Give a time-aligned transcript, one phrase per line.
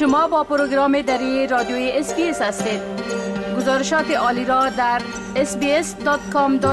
[0.00, 2.80] شما با پروگرام دری رادیوی SBS هستید.
[3.56, 5.02] گزارشات عالی را در
[5.34, 6.66] sbs.com.au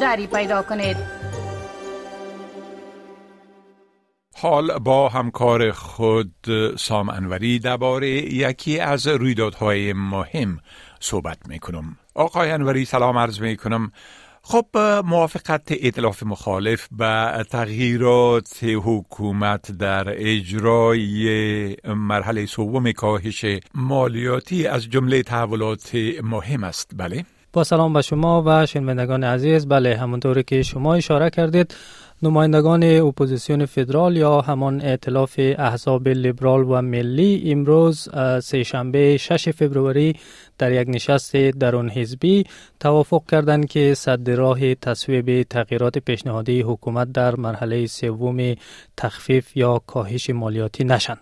[0.00, 0.96] دری پیدا کنید.
[4.36, 6.34] حال با همکار خود
[6.78, 10.58] سام انوری درباره یکی از رویدادهای مهم
[11.00, 13.92] صحبت می کنم آقای انوری سلام عرض می کنم
[14.50, 14.66] خب
[15.04, 23.44] موافقت ائتلاف مخالف به تغییرات حکومت در اجرای مرحله سوم کاهش
[23.74, 26.90] مالیاتی از جمله تحولات مهم است.
[26.96, 27.24] بله؟
[27.58, 31.74] با سلام به شما و شنوندگان عزیز بله همونطوری که شما اشاره کردید
[32.22, 38.08] نمایندگان اپوزیسیون فدرال یا همان ائتلاف احزاب لیبرال و ملی امروز
[38.42, 40.14] سهشنبه 6 فوریه
[40.58, 42.44] در یک نشست درون حزبی
[42.80, 48.54] توافق کردند که سد راه تصویب تغییرات پیشنهادی حکومت در مرحله سوم
[48.96, 51.20] تخفیف یا کاهش مالیاتی نشند.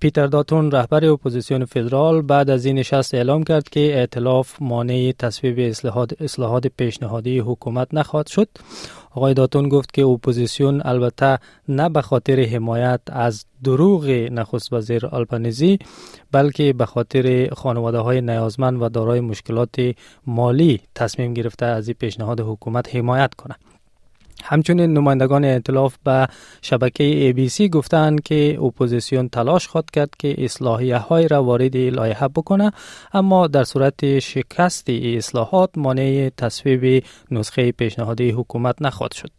[0.00, 5.58] پیتر داتون رهبر اپوزیسیون فدرال بعد از این نشست اعلام کرد که ائتلاف مانع تصویب
[5.58, 8.48] اصلاحات, اصلاحات پیشنهادی حکومت نخواهد شد.
[9.10, 11.38] آقای داتون گفت که اپوزیسیون البته
[11.68, 15.78] نه به خاطر حمایت از دروغ نخست وزیر آلبانیزی
[16.32, 19.94] بلکه به خاطر خانواده های نیازمند و دارای مشکلات
[20.26, 23.71] مالی تصمیم گرفته از این پیشنهاد حکومت حمایت کنند
[24.42, 26.28] همچنین نمایندگان ائتلاف به
[26.62, 32.72] شبکه سی گفتند که اپوزیسیون تلاش خواهد کرد که اصلاحیه های را وارد لایحه بکنه
[33.12, 39.30] اما در صورت شکست اصلاحات مانع تصویب نسخه پیشنهادی حکومت نخواهد شد.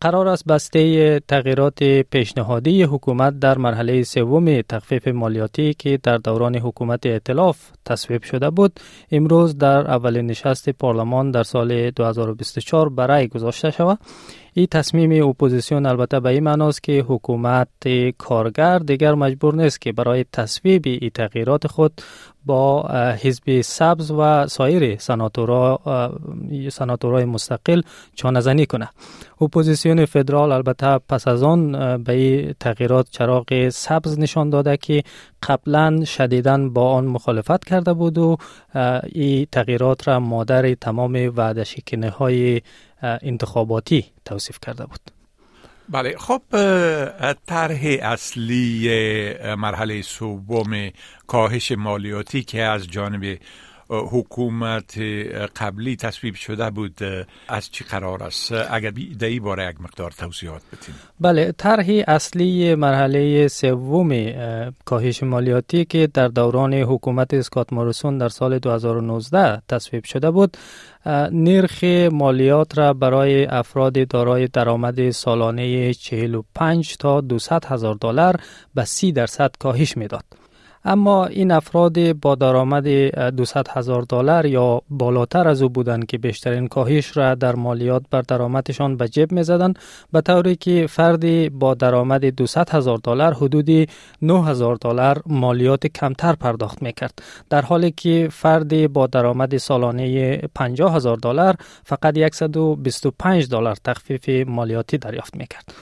[0.00, 7.06] قرار است بسته تغییرات پیشنهادی حکومت در مرحله سوم تخفیف مالیاتی که در دوران حکومت
[7.06, 8.80] ائتلاف تصویب شده بود
[9.12, 13.98] امروز در اولین نشست پارلمان در سال 2024 به رای گذاشته شود.
[14.58, 17.68] این تصمیم اپوزیسیون البته به این معناست که حکومت
[18.18, 22.02] کارگر دیگر مجبور نیست که برای تصویب این تغییرات خود
[22.46, 22.88] با
[23.22, 24.98] حزب سبز و سایر
[26.68, 27.82] سناتورای مستقل
[28.14, 28.88] چانزنی کنه.
[29.40, 31.72] اپوزیسیون فدرال البته پس از آن
[32.02, 35.02] به این تغییرات چراغ سبز نشان داده که
[35.42, 38.36] قبلا شدیدن با آن مخالفت کرده بود و
[39.12, 41.64] این تغییرات را مادر تمام وعده
[42.18, 42.60] های
[43.02, 45.00] انتخاباتی توصیف کرده بود.
[45.88, 46.42] بله خب
[47.46, 48.88] طرح اصلی
[49.54, 50.90] مرحله سوم
[51.26, 53.38] کاهش مالیاتی که از جانب
[53.88, 54.98] حکومت
[55.56, 57.00] قبلی تصویب شده بود
[57.48, 62.74] از چی قرار است اگر در این باره یک مقدار توضیحات بتین بله طرح اصلی
[62.74, 64.32] مرحله سوم
[64.84, 70.56] کاهش مالیاتی که در دوران حکومت اسکات مورسون در سال 2019 تصویب شده بود
[71.32, 78.40] نرخ مالیات را برای افراد دارای درآمد سالانه 45 تا 200 هزار دلار
[78.74, 80.24] به 30 درصد کاهش می‌داد.
[80.88, 82.86] اما این افراد با درآمد
[83.36, 88.20] 200 هزار دلار یا بالاتر از او بودند که بیشترین کاهش را در مالیات بر
[88.20, 89.74] درآمدشان به جیب می زدن
[90.12, 93.88] به طوری که فردی با درآمد 200 هزار دلار حدود
[94.22, 100.36] 9 هزار دلار مالیات کمتر پرداخت می کرد در حالی که فردی با درآمد سالانه
[100.54, 105.74] 50 هزار دلار فقط 125 دلار تخفیف مالیاتی دریافت می کرد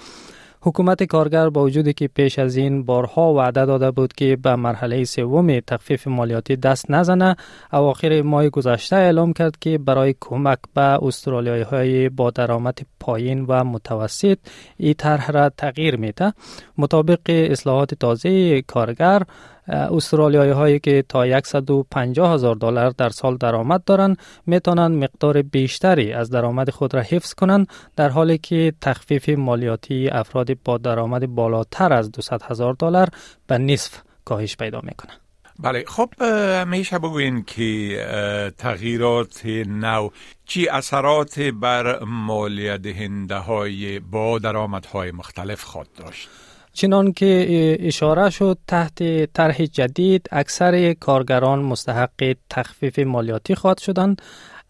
[0.66, 5.04] حکومت کارگر با وجودی که پیش از این بارها وعده داده بود که به مرحله
[5.04, 7.36] سوم تخفیف مالیاتی دست نزنه
[7.72, 13.64] اواخر ماه گذشته اعلام کرد که برای کمک به استرالیایی های با درآمد پایین و
[13.64, 14.38] متوسط
[14.76, 16.32] این طرح را تغییر میده.
[16.78, 19.22] مطابق اصلاحات تازه کارگر
[19.68, 26.30] استرالیایی هایی که تا 150 هزار دلار در سال درآمد دارند می‌تونن مقدار بیشتری از
[26.30, 27.66] درآمد خود را حفظ کنند
[27.96, 33.08] در حالی که تخفیف مالیاتی افراد با درآمد بالاتر از 200 هزار دلار
[33.46, 35.12] به نصف کاهش پیدا می‌کنه
[35.58, 36.08] بله خب
[36.66, 40.08] میشه بگوین که تغییرات نو
[40.46, 46.28] چی اثرات بر مالیه دهنده های با درآمدهای مختلف خواهد داشت؟
[46.74, 54.22] چنان که اشاره شد تحت طرح جدید اکثر کارگران مستحق تخفیف مالیاتی خواهد شدند.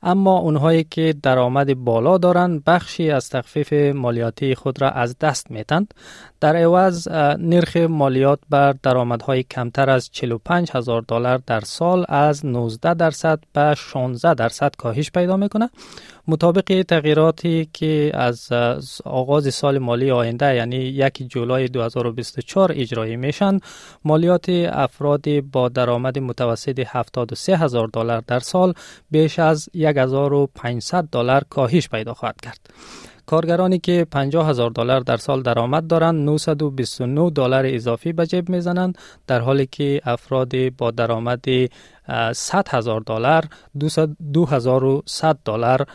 [0.04, 5.94] اما اونهایی که درآمد بالا دارند بخشی از تخفیف مالیاتی خود را از دست میتند
[6.40, 7.08] در عوض
[7.38, 13.74] نرخ مالیات بر درآمدهای کمتر از 45 هزار دلار در سال از 19 درصد به
[13.74, 15.70] 16 درصد کاهش پیدا می‌کنه
[16.28, 18.48] مطابق تغییراتی که از
[19.04, 23.58] آغاز سال مالی آینده یعنی یک جولای 2024 اجرایی میشن
[24.04, 28.74] مالیات افراد با درآمد متوسط 73 هزار دلار در سال
[29.10, 29.68] بیش از
[29.98, 32.60] 1500 دلار کاهش پیدا خواهد کرد.
[33.26, 38.98] کارگرانی که 50 هزار دلار در سال درآمد دارند 929 دلار اضافی به جیب می‌زنند
[39.26, 41.44] در حالی که افراد با درآمد
[42.32, 43.44] 100 هزار دلار
[44.32, 45.86] 2100 دلار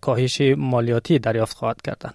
[0.00, 2.14] کاهش مالیاتی دریافت خواهد کردند.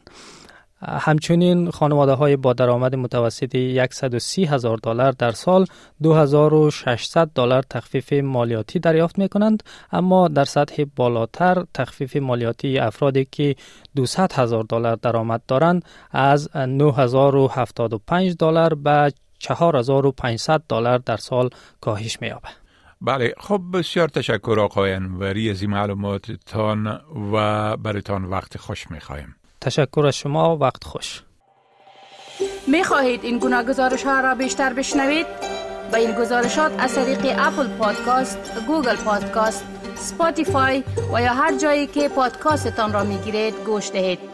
[0.87, 3.57] همچنین خانواده های با درآمد متوسط
[3.91, 5.65] 130 هزار دلار در سال
[6.03, 13.55] 2600 دلار تخفیف مالیاتی دریافت می کنند اما در سطح بالاتر تخفیف مالیاتی افرادی که
[13.95, 21.49] 200 هزار دلار درآمد دارند از 9075 دلار به 4500 دلار در سال
[21.81, 22.63] کاهش می یابد.
[23.01, 27.01] بله خب بسیار تشکر آقای انوری از این معلوماتتان
[27.33, 29.35] و برایتان وقت خوش می خواهیم.
[29.63, 31.23] تشکر از شما وقت خوش
[32.67, 35.25] می خواهید این گونه گزارش ها را بیشتر بشنوید؟
[35.91, 38.37] با این گزارشات از طریق Apple Podcast،
[38.67, 39.65] Google Podcast،
[39.95, 44.32] Spotify و یا هر جایی که پادکاستتان را می گیرید گوش دهید.